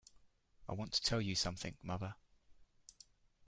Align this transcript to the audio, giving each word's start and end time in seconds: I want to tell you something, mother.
I 0.67 0.73
want 0.73 0.93
to 0.93 1.01
tell 1.03 1.21
you 1.21 1.35
something, 1.35 1.77
mother. 1.83 2.15